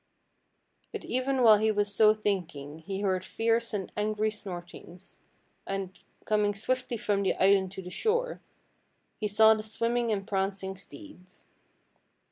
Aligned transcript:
But 0.91 1.05
even 1.05 1.43
while 1.43 1.57
he 1.59 1.69
was 1.69 1.93
so 1.93 2.15
thinking 2.15 2.79
he 2.79 3.01
heard 3.01 3.23
fierce 3.23 3.71
and 3.71 3.91
angry 3.95 4.31
snortings, 4.31 5.19
and, 5.67 5.91
coming 6.25 6.55
swiftly 6.55 6.97
from 6.97 7.21
the 7.21 7.35
island 7.35 7.71
to 7.73 7.83
the 7.83 7.91
shore, 7.91 8.41
he 9.19 9.27
saw 9.27 9.53
the 9.53 9.61
swimming 9.61 10.11
and 10.11 10.27
prancing 10.27 10.75
steeds. 10.75 11.45